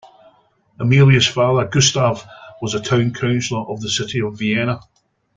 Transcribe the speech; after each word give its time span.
Emilia's 0.79 1.27
father, 1.27 1.63
Gustav, 1.67 2.25
was 2.59 2.73
a 2.73 2.79
town 2.81 3.13
councillor 3.13 3.67
of 3.69 3.81
the 3.81 3.89
city 3.91 4.19
of 4.19 4.35
Vienna. 4.39 4.79